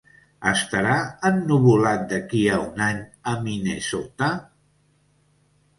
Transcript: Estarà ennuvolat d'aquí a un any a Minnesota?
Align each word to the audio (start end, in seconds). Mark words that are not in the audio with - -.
Estarà 0.51 0.95
ennuvolat 1.29 2.07
d'aquí 2.15 2.41
a 2.55 2.59
un 2.65 2.83
any 2.87 3.05
a 3.35 3.35
Minnesota? 3.45 4.33